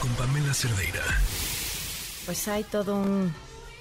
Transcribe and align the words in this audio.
Con 0.00 0.10
Pamela 0.16 0.52
Cerdeira. 0.52 1.00
Pues 2.24 2.48
hay 2.48 2.64
todo 2.64 3.00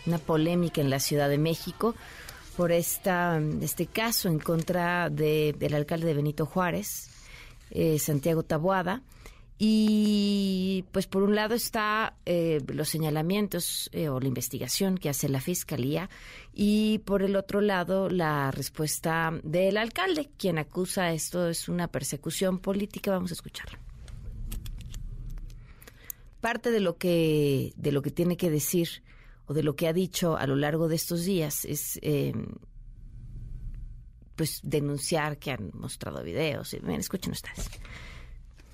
una 0.06 0.18
polémica 0.20 0.80
en 0.80 0.92
la 0.92 1.00
Ciudad 1.00 1.28
de 1.28 1.40
México 1.40 1.96
por 2.56 2.72
esta, 2.72 3.42
este 3.62 3.88
caso 3.88 4.30
en 4.30 4.38
contra 4.38 5.10
del 5.10 5.74
alcalde 5.74 6.06
de 6.06 6.14
Benito 6.14 6.46
Juárez, 6.46 7.10
eh, 7.72 7.98
Santiago 7.98 8.44
Taboada. 8.44 9.02
Y 9.58 10.86
pues 10.92 11.08
por 11.08 11.24
un 11.24 11.34
lado 11.34 11.56
está 11.56 12.14
eh, 12.28 12.62
los 12.68 12.88
señalamientos 12.88 13.90
eh, 13.92 14.10
o 14.10 14.20
la 14.20 14.28
investigación 14.28 15.00
que 15.00 15.10
hace 15.10 15.30
la 15.30 15.42
fiscalía 15.42 16.12
y 16.54 17.00
por 17.00 17.24
el 17.24 17.36
otro 17.38 17.60
lado 17.60 18.10
la 18.10 18.52
respuesta 18.52 19.34
del 19.44 19.78
alcalde, 19.78 20.30
quien 20.38 20.60
acusa 20.60 21.12
esto 21.12 21.50
es 21.50 21.70
una 21.70 21.88
persecución 21.88 22.60
política. 22.60 23.10
Vamos 23.10 23.32
a 23.32 23.34
escucharlo. 23.34 23.85
Parte 26.46 26.70
de 26.70 26.80
lo 26.80 26.98
que 26.98 27.74
de 27.76 27.92
lo 27.92 28.04
que 28.04 28.12
tiene 28.12 28.38
que 28.38 28.52
decir 28.52 28.88
o 29.48 29.56
de 29.56 29.64
lo 29.64 29.76
que 29.76 29.88
ha 29.88 29.94
dicho 29.94 30.38
a 30.38 30.46
lo 30.46 30.56
largo 30.56 30.88
de 30.88 30.94
estos 30.94 31.26
días 31.26 31.66
es 31.66 31.98
eh, 32.04 32.34
pues 34.36 34.60
denunciar 34.62 35.38
que 35.38 35.50
han 35.50 35.72
mostrado 35.74 36.22
videos. 36.22 36.78
Ven, 36.84 37.00
escuchen 37.00 37.32
ustedes. 37.32 37.68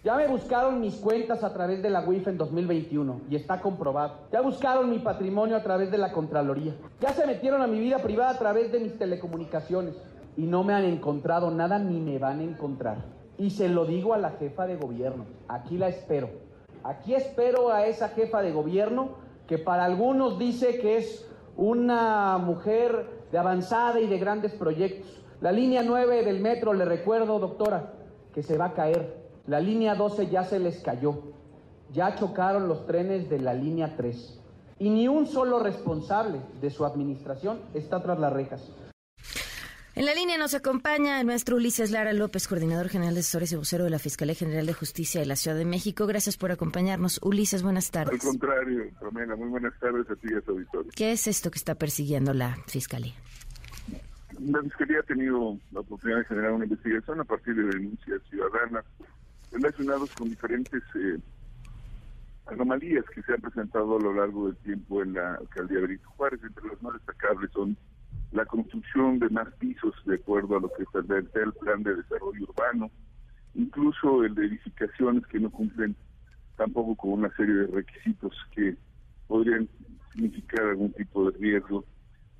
Ya 0.03 0.17
me 0.17 0.27
buscaron 0.27 0.81
mis 0.81 0.95
cuentas 0.95 1.45
a 1.45 1.53
través 1.53 1.81
de 1.81 1.89
la 1.89 2.01
WIF 2.01 2.27
en 2.27 2.37
2021 2.37 3.21
y 3.29 3.37
está 3.37 3.61
comprobado. 3.61 4.27
Ya 4.33 4.41
buscaron 4.41 4.89
mi 4.89 4.99
patrimonio 4.99 5.55
a 5.55 5.63
través 5.63 5.89
de 5.91 5.97
la 5.97 6.11
Contraloría. 6.11 6.75
Ya 6.99 7.13
se 7.13 7.25
metieron 7.25 7.61
a 7.61 7.67
mi 7.67 7.79
vida 7.79 7.99
privada 7.99 8.31
a 8.31 8.37
través 8.37 8.69
de 8.73 8.81
mis 8.81 8.97
telecomunicaciones 8.97 9.95
y 10.35 10.41
no 10.41 10.65
me 10.65 10.73
han 10.73 10.83
encontrado 10.83 11.49
nada 11.51 11.79
ni 11.79 12.01
me 12.01 12.19
van 12.19 12.41
a 12.41 12.43
encontrar. 12.43 12.97
Y 13.37 13.51
se 13.51 13.69
lo 13.69 13.85
digo 13.85 14.13
a 14.13 14.17
la 14.17 14.31
jefa 14.31 14.67
de 14.67 14.75
gobierno. 14.75 15.25
Aquí 15.47 15.77
la 15.77 15.87
espero. 15.87 16.50
Aquí 16.83 17.13
espero 17.13 17.71
a 17.71 17.85
esa 17.85 18.09
jefa 18.09 18.41
de 18.41 18.51
gobierno 18.51 19.09
que 19.47 19.57
para 19.57 19.85
algunos 19.85 20.39
dice 20.39 20.79
que 20.79 20.97
es 20.97 21.27
una 21.57 22.37
mujer 22.37 23.25
de 23.31 23.37
avanzada 23.37 23.99
y 23.99 24.07
de 24.07 24.17
grandes 24.17 24.53
proyectos. 24.53 25.21
La 25.41 25.51
línea 25.51 25.83
9 25.83 26.23
del 26.23 26.39
metro, 26.39 26.73
le 26.73 26.85
recuerdo, 26.85 27.39
doctora, 27.39 27.93
que 28.33 28.43
se 28.43 28.57
va 28.57 28.65
a 28.65 28.73
caer 28.73 29.21
la 29.47 29.59
línea 29.59 29.95
12 29.95 30.29
ya 30.29 30.43
se 30.43 30.59
les 30.59 30.81
cayó. 30.81 31.15
Ya 31.91 32.15
chocaron 32.15 32.67
los 32.67 32.85
trenes 32.85 33.29
de 33.29 33.39
la 33.39 33.53
línea 33.53 33.95
3. 33.97 34.39
Y 34.79 34.89
ni 34.89 35.07
un 35.07 35.25
solo 35.25 35.59
responsable 35.59 36.39
de 36.61 36.69
su 36.69 36.85
administración 36.85 37.59
está 37.73 38.01
tras 38.01 38.19
las 38.19 38.31
rejas. 38.31 38.71
En 39.93 40.05
la 40.05 40.13
línea 40.13 40.37
nos 40.37 40.53
acompaña 40.53 41.19
el 41.19 41.27
maestro 41.27 41.57
Ulises 41.57 41.91
Lara 41.91 42.13
López, 42.13 42.47
coordinador 42.47 42.87
general 42.87 43.13
de 43.13 43.19
asesores 43.19 43.51
y 43.51 43.57
vocero 43.57 43.83
de 43.83 43.89
la 43.89 43.99
Fiscalía 43.99 44.35
General 44.35 44.65
de 44.65 44.71
Justicia 44.71 45.19
de 45.19 45.27
la 45.27 45.35
Ciudad 45.35 45.57
de 45.57 45.65
México. 45.65 46.07
Gracias 46.07 46.37
por 46.37 46.49
acompañarnos. 46.49 47.19
Ulises, 47.21 47.61
buenas 47.61 47.91
tardes. 47.91 48.13
Al 48.13 48.19
contrario, 48.29 48.85
Romena, 49.01 49.35
muy 49.35 49.49
buenas 49.49 49.77
tardes 49.81 50.09
a 50.09 50.15
ti 50.15 50.29
y 50.31 50.35
a 50.35 50.41
tu 50.41 50.51
auditorio. 50.53 50.91
¿Qué 50.95 51.11
es 51.11 51.27
esto 51.27 51.51
que 51.51 51.57
está 51.57 51.75
persiguiendo 51.75 52.33
la 52.33 52.55
Fiscalía? 52.67 53.13
La 54.39 54.61
Fiscalía 54.61 54.99
ha 55.01 55.03
tenido 55.03 55.57
la 55.73 55.81
oportunidad 55.81 56.19
de 56.19 56.25
generar 56.25 56.53
una 56.53 56.63
investigación 56.63 57.19
a 57.19 57.25
partir 57.25 57.53
de 57.55 57.63
denuncias 57.63 58.21
ciudadanas 58.29 58.85
relacionados 59.51 60.09
con 60.11 60.29
diferentes 60.29 60.81
eh, 60.95 61.17
anomalías 62.45 63.03
que 63.13 63.21
se 63.23 63.33
han 63.33 63.41
presentado 63.41 63.97
a 63.97 64.01
lo 64.01 64.13
largo 64.13 64.47
del 64.47 64.55
tiempo 64.57 65.03
en 65.03 65.15
la 65.15 65.35
alcaldía 65.35 65.79
de 65.79 65.87
Benito 65.87 66.09
Juárez. 66.11 66.39
Entre 66.41 66.65
las 66.65 66.81
más 66.81 66.93
destacables 66.93 67.51
son 67.51 67.75
la 68.31 68.45
construcción 68.45 69.19
de 69.19 69.29
más 69.29 69.47
pisos 69.55 69.93
de 70.05 70.15
acuerdo 70.15 70.57
a 70.57 70.61
lo 70.61 70.69
que 70.73 70.83
establece 70.83 71.39
el 71.39 71.53
plan 71.53 71.83
de 71.83 71.95
desarrollo 71.95 72.43
urbano, 72.43 72.89
incluso 73.55 74.23
el 74.23 74.33
de 74.35 74.45
edificaciones 74.45 75.25
que 75.27 75.39
no 75.39 75.49
cumplen 75.49 75.95
tampoco 76.55 76.95
con 76.95 77.13
una 77.13 77.35
serie 77.35 77.55
de 77.55 77.67
requisitos 77.67 78.33
que 78.55 78.75
podrían 79.27 79.67
significar 80.13 80.65
algún 80.67 80.93
tipo 80.93 81.29
de 81.29 81.37
riesgo. 81.37 81.83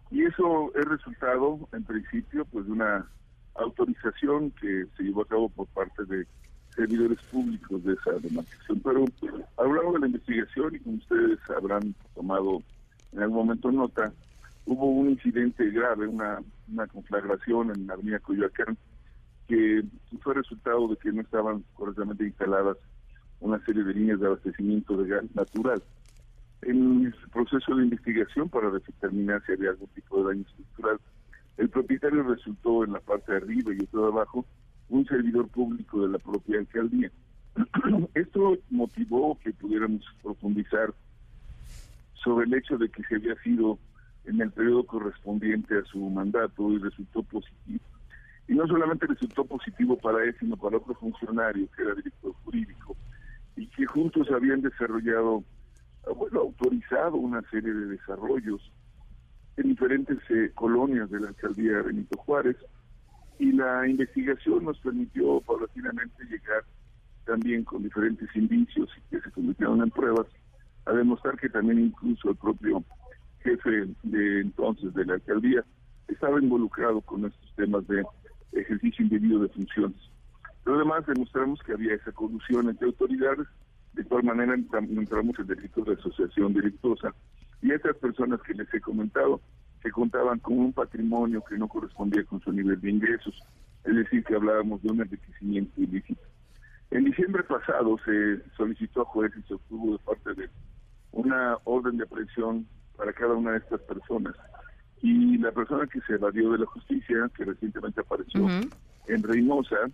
Y 0.09 0.23
eso 0.23 0.71
es 0.75 0.85
resultado, 0.85 1.67
en 1.73 1.83
principio, 1.83 2.45
pues 2.45 2.65
de 2.65 2.71
una 2.71 3.09
autorización 3.55 4.51
que 4.51 4.85
se 4.95 5.03
llevó 5.03 5.23
a 5.23 5.27
cabo 5.27 5.49
por 5.49 5.67
parte 5.67 6.05
de 6.05 6.25
servidores 6.75 7.19
públicos 7.31 7.83
de 7.83 7.93
esa 7.93 8.11
demarcación. 8.19 8.81
Pero 8.83 9.05
a 9.57 9.63
lo 9.63 9.75
largo 9.75 9.93
de 9.93 9.99
la 9.99 10.07
investigación, 10.07 10.75
y 10.75 10.79
como 10.79 10.97
ustedes 10.97 11.39
habrán 11.49 11.95
tomado 12.15 12.61
en 13.11 13.23
algún 13.23 13.37
momento 13.37 13.71
nota, 13.71 14.13
hubo 14.65 14.85
un 14.87 15.11
incidente 15.11 15.69
grave, 15.69 16.07
una, 16.07 16.41
conflagración 16.91 17.71
en 17.71 17.87
la 17.87 17.93
avenida 17.93 18.19
Coyoacán, 18.19 18.77
que 19.47 19.83
fue 20.21 20.33
resultado 20.33 20.87
de 20.87 20.97
que 20.97 21.11
no 21.11 21.21
estaban 21.21 21.63
correctamente 21.73 22.25
instaladas 22.25 22.77
una 23.39 23.63
serie 23.65 23.83
de 23.83 23.93
líneas 23.93 24.19
de 24.19 24.27
abastecimiento 24.27 24.95
de 24.97 25.09
gas 25.09 25.23
natural. 25.35 25.83
En 26.61 27.07
el 27.07 27.15
proceso 27.31 27.75
de 27.75 27.83
investigación 27.83 28.47
para 28.49 28.69
determinar 28.69 29.43
si 29.45 29.53
había 29.53 29.71
algún 29.71 29.89
tipo 29.89 30.17
de 30.17 30.29
daño 30.29 30.45
estructural, 30.47 30.99
el 31.57 31.69
propietario 31.69 32.23
resultó 32.23 32.83
en 32.83 32.93
la 32.93 32.99
parte 32.99 33.31
de 33.31 33.37
arriba 33.39 33.73
y 33.73 33.83
otro 33.83 34.03
de 34.03 34.07
abajo 34.07 34.45
un 34.89 35.05
servidor 35.05 35.47
público 35.47 36.05
de 36.05 36.13
la 36.13 36.19
propia 36.19 36.59
alcaldía. 36.59 37.11
Esto 38.13 38.57
motivó 38.69 39.37
que 39.43 39.51
pudiéramos 39.53 40.05
profundizar 40.21 40.93
sobre 42.23 42.45
el 42.45 42.53
hecho 42.53 42.77
de 42.77 42.89
que 42.89 43.03
se 43.03 43.15
había 43.15 43.35
sido 43.41 43.79
en 44.31 44.41
el 44.41 44.51
periodo 44.51 44.85
correspondiente 44.85 45.77
a 45.77 45.83
su 45.83 45.99
mandato 46.09 46.71
y 46.71 46.79
resultó 46.79 47.23
positivo. 47.23 47.83
Y 48.47 48.53
no 48.53 48.67
solamente 48.67 49.07
resultó 49.07 49.45
positivo 49.45 49.97
para 49.97 50.23
él, 50.23 50.35
sino 50.39 50.57
para 50.57 50.77
otro 50.77 50.93
funcionario 50.95 51.67
que 51.75 51.83
era 51.83 51.93
director 51.95 52.33
jurídico 52.43 52.95
y 53.55 53.67
que 53.67 53.85
juntos 53.85 54.29
habían 54.31 54.61
desarrollado, 54.61 55.43
bueno, 56.15 56.39
autorizado 56.39 57.15
una 57.15 57.41
serie 57.49 57.73
de 57.73 57.85
desarrollos 57.87 58.71
en 59.57 59.69
diferentes 59.69 60.17
eh, 60.29 60.51
colonias 60.55 61.09
de 61.11 61.19
la 61.19 61.27
alcaldía 61.29 61.73
de 61.73 61.81
Benito 61.81 62.17
Juárez, 62.17 62.57
y 63.37 63.51
la 63.51 63.87
investigación 63.87 64.65
nos 64.65 64.79
permitió 64.79 65.41
paulatinamente 65.41 66.23
llegar 66.25 66.63
también 67.25 67.63
con 67.63 67.83
diferentes 67.83 68.29
indicios 68.35 68.89
que 69.09 69.19
se 69.19 69.31
convirtieron 69.31 69.81
en 69.81 69.89
pruebas 69.89 70.27
a 70.85 70.93
demostrar 70.93 71.37
que 71.37 71.49
también 71.49 71.79
incluso 71.79 72.29
el 72.29 72.35
propio 72.35 72.83
jefe 73.43 73.87
de 74.03 74.41
entonces 74.41 74.93
de 74.93 75.05
la 75.05 75.15
alcaldía 75.15 75.63
estaba 76.07 76.41
involucrado 76.41 77.01
con 77.01 77.25
estos 77.25 77.55
temas 77.55 77.87
de 77.87 78.03
ejercicio 78.53 79.05
indebido 79.05 79.39
de 79.39 79.49
funciones. 79.49 79.97
Pero 80.63 80.75
además 80.75 81.05
demostramos 81.05 81.61
que 81.63 81.73
había 81.73 81.95
esa 81.95 82.11
colusión 82.11 82.69
entre 82.69 82.87
autoridades, 82.87 83.47
de 83.93 84.03
tal 84.03 84.23
manera 84.23 84.53
entramos 84.53 85.39
en 85.39 85.47
delito 85.47 85.83
de 85.83 85.93
asociación 85.93 86.53
delictuosa 86.53 87.13
y 87.61 87.71
estas 87.71 87.95
personas 87.97 88.41
que 88.41 88.53
les 88.53 88.73
he 88.73 88.81
comentado 88.81 89.41
que 89.81 89.91
contaban 89.91 90.39
con 90.39 90.59
un 90.59 90.73
patrimonio 90.73 91.43
que 91.43 91.57
no 91.57 91.67
correspondía 91.67 92.23
con 92.25 92.39
su 92.41 92.51
nivel 92.51 92.79
de 92.79 92.91
ingresos, 92.91 93.41
es 93.83 93.95
decir, 93.95 94.23
que 94.23 94.35
hablábamos 94.35 94.81
de 94.83 94.91
un 94.91 95.01
enriquecimiento 95.01 95.81
ilícito. 95.81 96.21
En 96.91 97.05
diciembre 97.05 97.43
pasado 97.43 97.97
se 98.05 98.41
solicitó 98.55 99.01
a 99.01 99.05
jueces 99.05 99.39
y 99.43 99.47
se 99.47 99.53
obtuvo 99.55 99.93
de 99.93 99.99
parte 99.99 100.33
de 100.35 100.49
una 101.11 101.57
orden 101.63 101.97
de 101.97 102.03
aprehensión 102.03 102.67
para 103.01 103.13
cada 103.13 103.33
una 103.33 103.53
de 103.53 103.57
estas 103.57 103.81
personas. 103.81 104.35
Y 105.01 105.39
la 105.39 105.51
persona 105.51 105.87
que 105.87 105.99
se 106.01 106.13
evadió 106.13 106.51
de 106.51 106.59
la 106.59 106.67
justicia, 106.67 107.31
que 107.35 107.45
recientemente 107.45 107.99
apareció 107.99 108.47
en 109.07 109.23
Reynosa, 109.23 109.89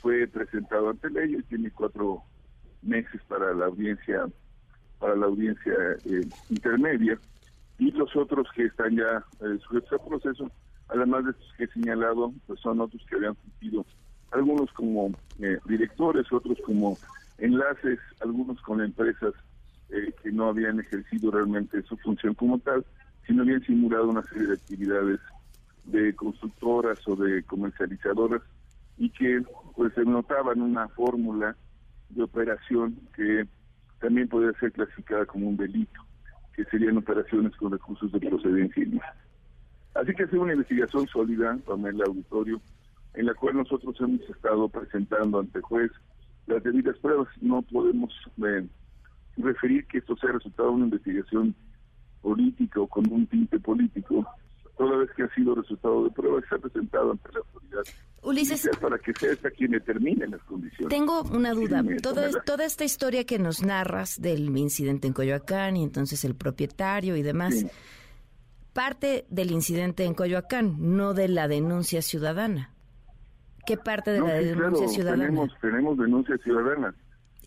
fue 0.00 0.26
presentado 0.26 0.88
ante 0.88 1.10
ley 1.10 1.34
y 1.34 1.42
tiene 1.42 1.70
cuatro 1.70 2.22
meses 2.80 3.20
para 3.28 3.52
la 3.52 3.66
audiencia 3.66 4.26
para 4.98 5.14
la 5.14 5.26
audiencia 5.26 5.74
eh, 6.06 6.26
intermedia. 6.48 7.18
Y 7.78 7.90
los 7.90 8.16
otros 8.16 8.48
que 8.56 8.64
están 8.64 8.96
ya 8.96 9.22
eh, 9.42 9.58
sujetos 9.62 9.92
al 9.92 10.08
proceso, 10.08 10.50
además 10.88 11.26
de 11.26 11.32
estos 11.32 11.52
que 11.58 11.64
he 11.64 11.68
señalado, 11.68 12.32
pues 12.46 12.58
son 12.60 12.80
otros 12.80 13.04
que 13.10 13.16
habían 13.16 13.34
cumplido, 13.34 13.84
algunos 14.32 14.72
como 14.72 15.10
eh, 15.38 15.58
directores, 15.66 16.32
otros 16.32 16.56
como 16.64 16.96
enlaces, 17.36 17.98
algunos 18.22 18.58
con 18.62 18.80
empresas 18.80 19.34
eh, 19.90 20.12
que 20.22 20.30
no 20.32 20.48
habían 20.48 20.80
ejercido 20.80 21.30
realmente 21.30 21.82
su 21.82 21.96
función 21.98 22.34
como 22.34 22.58
tal, 22.58 22.84
sino 23.26 23.42
habían 23.42 23.62
simulado 23.62 24.08
una 24.08 24.22
serie 24.24 24.48
de 24.48 24.54
actividades 24.54 25.20
de 25.84 26.14
constructoras 26.14 26.98
o 27.08 27.16
de 27.16 27.42
comercializadoras 27.44 28.42
y 28.98 29.10
que 29.10 29.42
pues 29.74 29.94
se 29.94 30.04
notaban 30.04 30.60
una 30.60 30.88
fórmula 30.88 31.56
de 32.10 32.22
operación 32.22 32.98
que 33.14 33.46
también 34.00 34.28
podía 34.28 34.52
ser 34.58 34.72
clasificada 34.72 35.26
como 35.26 35.48
un 35.48 35.56
delito 35.56 36.00
que 36.54 36.64
serían 36.64 36.96
operaciones 36.96 37.54
con 37.56 37.72
recursos 37.72 38.10
de 38.12 38.20
procedencia 38.20 38.82
ilícita. 38.82 39.14
Así 39.94 40.14
que 40.14 40.24
es 40.24 40.32
una 40.32 40.52
investigación 40.52 41.06
sólida, 41.06 41.58
con 41.64 41.86
el 41.86 42.00
auditorio, 42.02 42.60
en 43.14 43.26
la 43.26 43.34
cual 43.34 43.56
nosotros 43.56 43.96
hemos 44.00 44.20
estado 44.28 44.68
presentando 44.68 45.40
ante 45.40 45.60
juez 45.60 45.90
las 46.46 46.62
debidas 46.62 46.96
pruebas. 46.98 47.28
No 47.40 47.62
podemos 47.62 48.12
eh, 48.44 48.66
referir 49.42 49.86
que 49.86 49.98
esto 49.98 50.16
sea 50.16 50.32
resultado 50.32 50.70
de 50.70 50.74
una 50.74 50.84
investigación 50.86 51.54
política 52.22 52.80
o 52.80 52.86
con 52.86 53.10
un 53.10 53.26
tinte 53.26 53.58
político, 53.58 54.26
toda 54.76 54.96
vez 54.96 55.10
que 55.16 55.24
ha 55.24 55.34
sido 55.34 55.54
resultado 55.54 56.04
de 56.04 56.10
prueba, 56.10 56.40
se 56.48 56.54
ha 56.54 56.58
presentado 56.58 57.12
ante 57.12 57.32
la 57.32 57.40
autoridad. 57.40 57.82
Ulises, 58.22 58.68
para 58.80 58.98
que 58.98 59.12
sea 59.14 59.32
esta 59.32 59.50
quien 59.50 59.72
determine 59.72 60.26
las 60.26 60.42
condiciones. 60.42 60.88
Tengo 60.88 61.22
una 61.22 61.52
duda. 61.52 61.84
Toda, 62.02 62.30
toda 62.42 62.64
esta 62.64 62.84
historia 62.84 63.24
que 63.24 63.38
nos 63.38 63.62
narras 63.62 64.20
del 64.20 64.56
incidente 64.56 65.06
en 65.06 65.12
Coyoacán 65.12 65.76
y 65.76 65.84
entonces 65.84 66.24
el 66.24 66.34
propietario 66.34 67.16
y 67.16 67.22
demás, 67.22 67.66
parte 68.72 69.24
del 69.30 69.50
incidente 69.50 70.04
en 70.04 70.14
Coyoacán, 70.14 70.76
no 70.96 71.14
de 71.14 71.28
la 71.28 71.48
denuncia 71.48 72.02
ciudadana. 72.02 72.74
¿Qué 73.66 73.76
parte 73.76 74.12
de 74.12 74.20
la 74.20 74.34
denuncia 74.34 74.88
ciudadana? 74.88 75.26
Tenemos, 75.26 75.50
tenemos 75.60 75.98
denuncias 75.98 76.40
ciudadanas. 76.42 76.94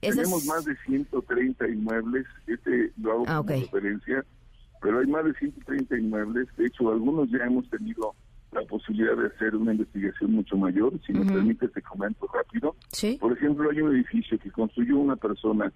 Tenemos 0.01 0.45
más 0.45 0.65
de 0.65 0.75
130 0.85 1.67
inmuebles, 1.69 2.25
este 2.47 2.91
lo 3.01 3.11
hago 3.11 3.25
ah, 3.27 3.43
referencia, 3.47 4.25
pero 4.81 4.99
hay 4.99 5.07
más 5.07 5.25
de 5.25 5.33
130 5.33 5.97
inmuebles. 5.97 6.47
De 6.57 6.65
hecho, 6.65 6.89
algunos 6.89 7.29
ya 7.29 7.45
hemos 7.45 7.69
tenido 7.69 8.15
la 8.51 8.61
posibilidad 8.63 9.15
de 9.15 9.27
hacer 9.27 9.55
una 9.55 9.71
investigación 9.71 10.33
mucho 10.33 10.57
mayor. 10.57 10.93
Si 11.05 11.13
me 11.13 11.25
permite, 11.25 11.67
te 11.69 11.81
comento 11.81 12.27
rápido. 12.33 12.75
Por 13.19 13.31
ejemplo, 13.33 13.69
hay 13.69 13.81
un 13.81 13.95
edificio 13.95 14.37
que 14.39 14.51
construyó 14.51 14.97
una 14.97 15.15
persona 15.15 15.71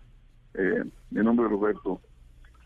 eh, 0.55 0.83
de 1.11 1.23
nombre 1.23 1.47
Roberto 1.47 2.01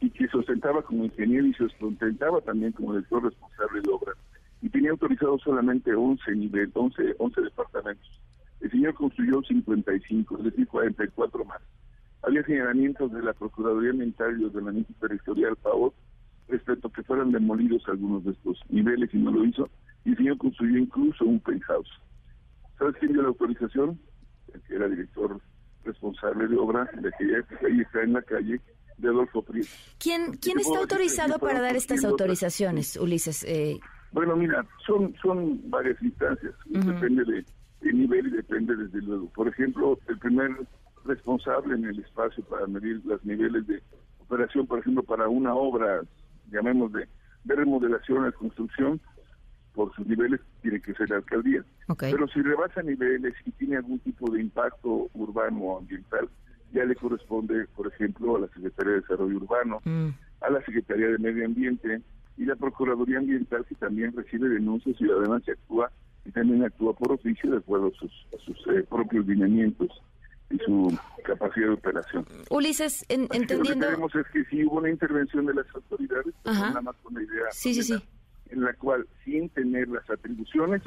y 0.01 0.09
que 0.09 0.27
se 0.27 0.37
ostentaba 0.37 0.81
como 0.81 1.05
ingeniero 1.05 1.45
y 1.45 1.53
se 1.53 1.65
ostentaba 1.65 2.41
también 2.41 2.71
como 2.71 2.93
director 2.93 3.23
responsable 3.23 3.81
de 3.81 3.91
obra. 3.91 4.13
Y 4.61 4.69
tenía 4.69 4.91
autorizado 4.91 5.37
solamente 5.39 5.93
11 5.93 6.31
niveles, 6.35 6.71
11, 6.73 7.15
11 7.17 7.41
departamentos. 7.41 8.21
El 8.61 8.71
señor 8.71 8.93
construyó 8.93 9.41
55, 9.41 10.37
es 10.37 10.43
decir, 10.43 10.67
44 10.67 11.45
más. 11.45 11.61
Había 12.23 12.43
señalamientos 12.43 13.11
de 13.11 13.21
la 13.21 13.33
Procuraduría 13.33 13.91
Ambiental 13.91 14.39
y 14.39 14.45
Ordenamiento 14.45 14.93
Territorial, 14.99 15.55
PAOT, 15.55 15.93
respecto 16.49 16.87
a 16.87 16.91
que 16.91 17.03
fueran 17.03 17.31
demolidos 17.31 17.83
algunos 17.87 18.25
de 18.25 18.31
estos 18.31 18.59
niveles 18.69 19.09
y 19.13 19.17
no 19.17 19.31
lo 19.31 19.45
hizo. 19.45 19.69
Y 20.03 20.11
el 20.11 20.17
señor 20.17 20.37
construyó 20.37 20.77
incluso 20.77 21.23
un 21.25 21.39
penthouse. 21.39 21.89
¿Sabes 22.77 22.95
quién 22.99 23.13
dio 23.13 23.21
la 23.21 23.29
autorización? 23.29 23.99
El 24.53 24.61
que 24.61 24.75
era 24.75 24.87
director 24.87 25.39
responsable 25.85 26.47
de 26.47 26.57
obra 26.57 26.89
de 26.99 27.09
aquella 27.09 27.45
ahí 27.65 27.79
está 27.81 28.03
en 28.03 28.13
la 28.13 28.21
calle, 28.21 28.59
de 28.97 29.07
Adolfo 29.07 29.41
Prieto. 29.41 29.69
¿Quién, 29.97 30.33
quién 30.41 30.59
está 30.59 30.79
autorizado 30.79 31.39
para 31.39 31.61
dar 31.61 31.75
estas 31.75 32.03
autorizaciones, 32.03 32.97
Ulises? 32.97 33.43
Eh... 33.47 33.79
Bueno, 34.11 34.35
mira, 34.35 34.65
son, 34.85 35.15
son 35.21 35.61
varias 35.69 36.01
instancias, 36.01 36.53
depende 36.65 37.23
de, 37.25 37.45
de, 37.81 37.93
nivel 37.93 38.27
y 38.27 38.31
depende 38.31 38.75
desde 38.75 39.01
luego. 39.01 39.29
Por 39.29 39.47
ejemplo, 39.47 39.97
el 40.07 40.19
primer 40.19 40.51
responsable 41.05 41.75
en 41.75 41.85
el 41.85 41.99
espacio 41.99 42.43
para 42.45 42.67
medir 42.67 43.01
los 43.05 43.23
niveles 43.25 43.65
de 43.67 43.81
operación, 44.19 44.67
por 44.67 44.79
ejemplo, 44.79 45.03
para 45.03 45.27
una 45.27 45.53
obra, 45.55 46.01
llamemos 46.51 46.91
de, 46.93 47.07
de 47.43 47.55
remodelación 47.55 48.25
o 48.25 48.33
construcción, 48.33 49.01
por 49.73 49.93
sus 49.95 50.05
niveles 50.07 50.41
tiene 50.61 50.81
que 50.81 50.93
ser 50.93 51.09
la 51.09 51.17
alcaldía. 51.17 51.63
Pero 51.97 52.27
si 52.27 52.41
rebasa 52.41 52.81
niveles 52.81 53.33
y 53.45 53.51
tiene 53.51 53.77
algún 53.77 53.99
tipo 53.99 54.29
de 54.31 54.41
impacto 54.41 55.09
urbano 55.13 55.59
o 55.61 55.77
ambiental, 55.79 56.29
ya 56.73 56.85
le 56.85 56.95
corresponde, 56.95 57.65
por 57.75 57.87
ejemplo, 57.87 58.35
a 58.35 58.41
la 58.41 58.47
Secretaría 58.47 58.93
de 58.93 59.01
Desarrollo 59.01 59.37
Urbano, 59.37 59.81
mm. 59.85 60.09
a 60.41 60.49
la 60.49 60.61
Secretaría 60.65 61.07
de 61.07 61.17
Medio 61.17 61.45
Ambiente 61.45 62.01
y 62.37 62.45
la 62.45 62.55
Procuraduría 62.55 63.19
Ambiental, 63.19 63.65
que 63.65 63.75
también 63.75 64.15
recibe 64.15 64.49
denuncias 64.49 64.95
y 64.99 65.51
actúa 65.51 65.91
y 66.25 66.31
también 66.31 66.63
actúa 66.63 66.93
por 66.93 67.11
oficio 67.11 67.51
de 67.51 67.57
acuerdo 67.57 67.87
a 67.87 67.99
sus, 67.99 68.11
sus 68.45 68.57
eh, 68.67 68.83
propios 68.89 69.25
lineamientos 69.27 69.89
y 70.49 70.57
su 70.59 70.97
capacidad 71.23 71.67
de 71.67 71.73
operación. 71.73 72.25
Ulises, 72.49 73.05
entendiendo... 73.09 73.57
Lo 73.57 73.63
que 73.63 73.85
tenemos 73.85 74.15
es 74.15 74.27
que 74.33 74.43
si 74.45 74.65
hubo 74.65 74.77
una 74.77 74.89
intervención 74.89 75.45
de 75.45 75.53
las 75.53 75.65
autoridades, 75.75 76.33
pues 76.43 76.59
nada 76.59 76.81
más 76.81 76.95
con 77.03 77.13
la 77.13 77.23
idea 77.23 77.43
sí, 77.51 77.73
sí, 77.73 77.83
sí. 77.83 77.95
en 78.49 78.61
la 78.61 78.73
cual, 78.73 79.07
sin 79.23 79.49
tener 79.49 79.87
las 79.89 80.09
atribuciones, 80.09 80.81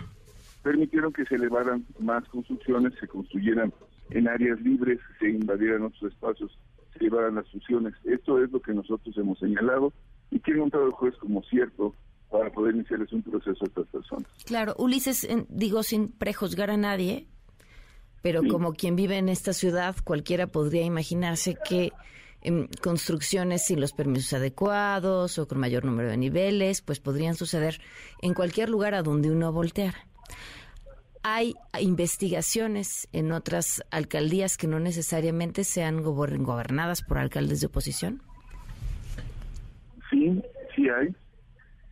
permitieron 0.63 1.13
que 1.13 1.25
se 1.25 1.37
elevaran 1.37 1.85
más 1.99 2.25
construcciones, 2.29 2.93
se 2.99 3.09
construyeran 3.09 3.73
en 4.11 4.29
áreas 4.29 4.61
libres, 4.61 5.01
se 5.19 5.31
invadieran 5.31 5.83
otros 5.83 6.13
espacios, 6.13 6.59
se 6.93 7.05
llevaran 7.05 7.37
las 7.37 7.49
fusiones. 7.51 7.95
Esto 8.05 8.43
es 8.43 8.51
lo 8.51 8.61
que 8.61 8.75
nosotros 8.75 9.17
hemos 9.17 9.39
señalado 9.39 9.93
y 10.31 10.41
que 10.41 10.53
ha 10.53 10.57
encontrado 10.57 10.87
el 10.87 10.93
juez 10.93 11.17
como 11.17 11.43
cierto 11.45 11.95
para 12.33 12.51
poder 12.51 12.75
iniciarles 12.75 13.13
un 13.13 13.23
proceso 13.23 13.65
a 13.65 13.69
estas 13.69 13.87
personas. 13.89 14.29
Claro, 14.45 14.75
Ulises, 14.79 15.29
digo 15.49 15.83
sin 15.83 16.09
prejuzgar 16.09 16.71
a 16.71 16.77
nadie, 16.77 17.29
pero 18.23 18.43
como 18.49 18.73
quien 18.73 18.97
vive 18.97 19.19
en 19.19 19.29
esta 19.29 19.53
ciudad, 19.53 19.95
cualquiera 20.03 20.47
podría 20.47 20.83
imaginarse 20.83 21.57
que 21.69 21.93
en 22.41 22.69
construcciones 22.83 23.67
sin 23.67 23.81
los 23.81 23.93
permisos 23.93 24.33
adecuados 24.33 25.39
o 25.39 25.47
con 25.47 25.61
mayor 25.61 25.85
número 25.85 26.09
de 26.09 26.17
niveles, 26.17 26.81
pues 26.83 26.99
podrían 26.99 27.35
suceder 27.35 27.81
en 28.21 28.35
cualquier 28.35 28.69
lugar 28.69 28.95
a 28.95 29.03
donde 29.03 29.31
uno 29.31 29.53
volteara 29.53 30.07
hay 31.23 31.55
investigaciones 31.81 33.09
en 33.13 33.33
otras 33.33 33.85
alcaldías 33.91 34.57
que 34.57 34.67
no 34.67 34.81
necesariamente 34.81 35.65
sean 35.65 36.03
gobernadas 36.03 37.03
por 37.03 37.19
alcaldes 37.19 37.61
de 37.61 37.69
oposición? 37.69 38.23
Sí, 40.11 40.43
sí 40.75 40.89
hay, 40.89 41.15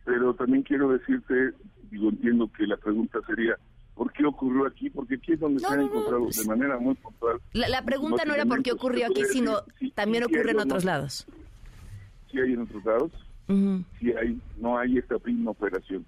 pero 0.05 0.33
también 0.33 0.63
quiero 0.63 0.89
decirte, 0.89 1.51
digo, 1.89 2.09
entiendo 2.09 2.49
que 2.51 2.65
la 2.65 2.77
pregunta 2.77 3.19
sería, 3.27 3.55
¿por 3.95 4.11
qué 4.13 4.25
ocurrió 4.25 4.65
aquí? 4.65 4.89
Porque 4.89 5.15
aquí 5.15 5.33
es 5.33 5.39
donde 5.39 5.59
se 5.59 5.67
han 5.67 5.81
encontrado 5.81 6.25
de 6.25 6.45
manera 6.45 6.77
muy 6.79 6.95
puntual. 6.95 7.39
La, 7.53 7.83
pregunta 7.83 8.25
no 8.25 8.33
era 8.33 8.45
por 8.45 8.63
qué 8.63 8.71
ocurrió 8.71 9.07
aquí, 9.07 9.23
sino 9.25 9.57
también 9.93 10.23
ocurre 10.23 10.51
en 10.51 10.59
otros 10.59 10.85
lados. 10.85 11.27
Sí 12.31 12.39
hay 12.39 12.53
en 12.53 12.61
otros 12.61 12.83
lados, 12.85 13.11
sí 13.99 14.13
hay, 14.13 14.41
no 14.57 14.77
hay 14.77 14.97
esta 14.97 15.15
misma 15.23 15.51
operación. 15.51 16.05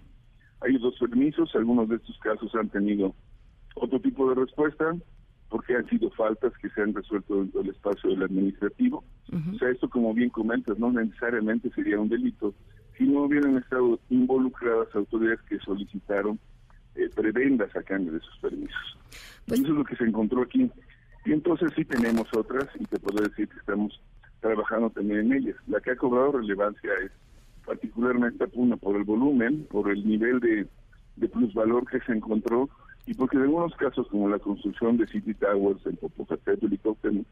Hay 0.61 0.77
dos 0.77 0.95
permisos, 0.97 1.53
algunos 1.55 1.89
de 1.89 1.97
estos 1.97 2.17
casos 2.19 2.53
han 2.55 2.69
tenido 2.69 3.13
otro 3.75 3.99
tipo 3.99 4.29
de 4.29 4.35
respuesta, 4.35 4.95
porque 5.49 5.75
han 5.75 5.87
sido 5.89 6.09
faltas 6.11 6.53
que 6.61 6.69
se 6.69 6.81
han 6.81 6.93
resuelto 6.93 7.35
dentro 7.35 7.61
del 7.61 7.71
espacio 7.71 8.09
del 8.09 8.23
administrativo. 8.23 9.03
O 9.53 9.57
sea, 9.57 9.69
esto 9.69 9.89
como 9.89 10.13
bien 10.13 10.29
comentas, 10.29 10.79
no 10.79 10.91
necesariamente 10.91 11.69
sería 11.71 11.99
un 11.99 12.09
delito 12.09 12.53
si 12.97 13.05
no 13.05 13.23
hubieran 13.23 13.57
estado 13.57 13.99
involucradas 14.09 14.93
autoridades 14.95 15.41
que 15.43 15.59
solicitaron 15.59 16.39
eh, 16.95 17.09
prebendas 17.15 17.75
a 17.75 17.83
cambio 17.83 18.13
de 18.13 18.19
sus 18.19 18.37
permisos. 18.37 18.97
Pues 19.47 19.59
Eso 19.59 19.69
es 19.69 19.77
lo 19.77 19.83
que 19.83 19.95
se 19.95 20.03
encontró 20.03 20.43
aquí. 20.43 20.69
Y 21.25 21.31
entonces 21.31 21.71
sí 21.75 21.85
tenemos 21.85 22.27
otras 22.35 22.67
y 22.79 22.85
te 22.85 22.99
puedo 22.99 23.23
decir 23.23 23.47
que 23.47 23.57
estamos 23.57 23.99
trabajando 24.41 24.89
también 24.89 25.21
en 25.21 25.33
ellas. 25.33 25.55
La 25.67 25.79
que 25.79 25.91
ha 25.91 25.95
cobrado 25.95 26.33
relevancia 26.33 26.91
es 27.03 27.11
particularmente 27.65 28.45
una 28.53 28.77
por 28.77 28.95
el 28.95 29.03
volumen, 29.03 29.65
por 29.71 29.89
el 29.89 30.05
nivel 30.05 30.39
de, 30.39 30.67
de 31.15 31.29
plusvalor 31.29 31.89
que 31.89 31.99
se 32.01 32.11
encontró 32.11 32.69
y 33.05 33.13
porque 33.13 33.37
en 33.37 33.43
algunos 33.43 33.75
casos 33.75 34.07
como 34.09 34.29
la 34.29 34.39
construcción 34.39 34.97
de 34.97 35.07
City 35.07 35.33
Towers 35.33 35.85
en 35.85 35.97
Popocatépetl 35.97 36.73
y 36.73 36.77
Cocteau, 36.77 37.25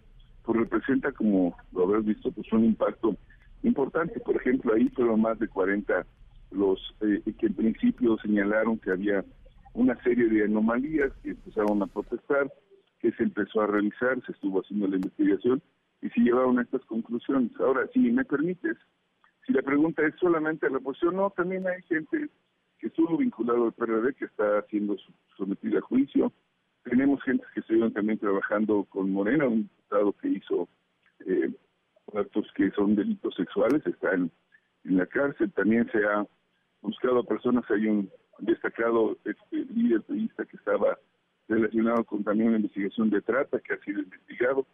pues 0.44 0.60
representa 0.60 1.12
como 1.12 1.56
lo 1.74 1.84
habrás 1.84 2.06
visto 2.06 2.32
pues 2.32 2.52
un 2.52 2.66
impacto 2.66 3.16
importante 3.64 4.20
por 4.20 4.36
ejemplo 4.36 4.74
ahí 4.74 4.90
fueron 4.90 5.22
más 5.22 5.40
de 5.40 5.48
40 5.48 6.06
los 6.52 6.80
eh, 7.02 7.22
que 7.40 7.48
en 7.48 7.54
principio 7.54 8.18
señalaron 8.18 8.78
que 8.80 8.92
había 8.92 9.24
una 9.74 10.02
serie 10.04 10.28
de 10.28 10.44
anomalías 10.44 11.12
que 11.24 11.32
empezaron 11.32 11.82
a 11.82 11.88
protestar 11.88 12.52
que 13.00 13.12
se 13.14 13.24
empezó 13.24 13.62
a 13.62 13.68
realizar 13.68 14.22
se 14.26 14.32
estuvo 14.32 14.62
haciendo 14.62 14.88
la 14.88 14.98
investigación 14.98 15.62
y 16.02 16.10
se 16.10 16.22
llevaron 16.22 16.60
a 16.60 16.64
estas 16.64 16.82
conclusiones 16.86 17.52
ahora 17.60 17.88
si 17.94 18.00
me 18.00 18.26
permites 18.26 18.78
si 19.46 19.54
la 19.54 19.62
pregunta 19.62 20.06
es 20.06 20.14
solamente 20.20 20.70
la 20.70 20.78
oposición, 20.78 21.16
no, 21.16 21.30
también 21.32 21.68
hay 21.68 21.82
gente 21.84 22.30
que 22.80 22.88
estuvo 22.88 23.18
vinculado 23.18 23.66
al 23.66 23.74
PRD 23.74 24.14
que 24.14 24.26
está 24.26 24.62
siendo 24.70 24.96
sometida 25.38 25.80
a 25.80 25.82
juicio. 25.82 26.32
Tenemos 26.84 27.22
gente 27.24 27.44
que 27.54 27.60
estuvieron 27.60 27.94
también 27.94 28.20
trabajando 28.20 28.86
con 28.86 29.12
Morena, 29.12 29.48
un 29.48 29.64
diputado 29.64 30.14
que 30.14 30.30
hizo 30.30 30.68
eh, 31.26 31.52
actos 32.16 32.48
que 32.56 32.72
son 32.72 32.96
delitos 32.96 33.36
sexuales, 33.36 33.86
está 33.86 34.14
en, 34.14 34.32
la 34.84 35.06
cárcel. 35.06 35.52
También 35.52 35.90
se 35.92 36.00
ha 36.00 36.26
buscado 36.82 37.20
a 37.20 37.24
personas, 37.24 37.64
hay 37.70 37.86
un 37.86 38.10
destacado 38.40 39.18
este, 39.26 39.58
líder 39.74 40.02
periodista 40.02 40.46
que 40.46 40.58
estaba 40.58 40.98
relacionado 41.48 42.04
con 42.04 42.24
también 42.24 42.50
una 42.50 42.58
investigación 42.58 43.10
de 43.10 43.22
trata 43.22 43.60
que 43.60 43.74
ha 43.74 43.80
sido 43.80 44.02
investigado. 44.02 44.66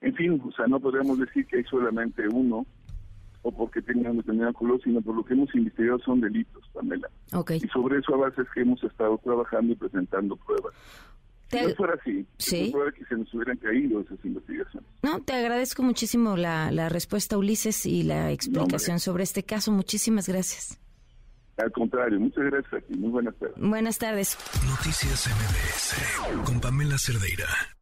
En 0.00 0.14
fin, 0.14 0.42
o 0.44 0.52
sea, 0.52 0.66
no 0.66 0.80
podemos 0.80 1.18
decir 1.18 1.46
que 1.46 1.58
hay 1.58 1.64
solamente 1.64 2.28
uno 2.28 2.66
o 3.44 3.52
porque 3.52 3.82
tengan 3.82 4.16
determinado 4.16 4.54
color, 4.54 4.80
sino 4.82 5.02
por 5.02 5.14
lo 5.14 5.24
que 5.24 5.34
hemos 5.34 5.54
investigado 5.54 5.98
son 5.98 6.20
delitos, 6.20 6.66
Pamela. 6.72 7.10
Y 7.62 7.68
sobre 7.68 7.98
eso 7.98 8.14
a 8.14 8.18
base 8.18 8.40
es 8.40 8.48
que 8.54 8.62
hemos 8.62 8.82
estado 8.82 9.18
trabajando 9.18 9.72
y 9.72 9.76
presentando 9.76 10.36
pruebas. 10.36 10.74
Si 11.60 11.66
no 11.66 11.74
fuera 11.74 11.94
así, 11.94 12.26
¿Sí? 12.38 12.72
que 12.96 13.04
se 13.06 13.16
nos 13.16 13.32
hubieran 13.34 13.56
caído 13.58 14.00
esas 14.00 14.18
investigaciones. 14.24 14.88
No, 15.02 15.20
te 15.22 15.32
agradezco 15.32 15.82
muchísimo 15.82 16.36
la, 16.36 16.70
la 16.70 16.88
respuesta, 16.88 17.36
Ulises, 17.36 17.86
y 17.86 18.02
la 18.02 18.32
explicación 18.32 19.00
sobre 19.00 19.24
este 19.24 19.42
caso. 19.42 19.72
Muchísimas 19.72 20.28
gracias. 20.28 20.80
Al 21.56 21.70
contrario, 21.70 22.18
muchas 22.18 22.44
gracias 22.44 22.72
a 22.74 22.80
ti. 22.80 22.94
Muy 22.98 23.10
buenas 23.10 23.34
tardes. 23.36 23.54
Buenas 23.58 23.98
tardes. 23.98 24.38
Noticias 24.68 25.28
MBS 25.28 26.44
con 26.44 26.60
Pamela 26.60 26.96
Cerdeira. 26.98 27.73